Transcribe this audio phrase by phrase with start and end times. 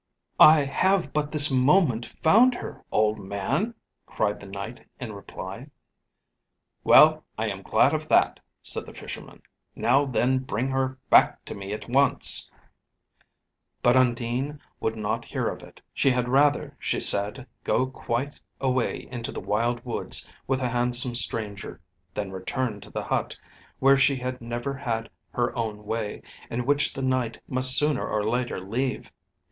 [0.39, 3.75] "I have but this moment found her, old man!"
[4.07, 5.67] cried the Knight in reply.
[6.83, 9.43] "Well, I am glad of that," said the Fisherman;
[9.75, 12.49] "now then bring her back to me at once."
[13.83, 15.79] But Undine would not hear of it.
[15.93, 21.13] She had rather she said, go quite away into the wild woods with the handsome
[21.13, 21.79] stranger,
[22.11, 23.37] than return to the hut,
[23.77, 28.27] where she had never had her own way, and which the Knight must sooner or
[28.27, 29.11] later leave.